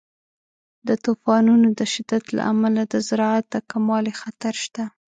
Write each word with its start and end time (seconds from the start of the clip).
د 0.87 0.89
طوفانونو 1.05 1.67
د 1.79 1.81
شدت 1.93 2.23
له 2.35 2.41
امله 2.51 2.81
د 2.93 2.95
زراعت 3.07 3.45
د 3.49 3.55
کموالي 3.71 4.13
خطر 4.21 4.53
شته. 4.63 4.83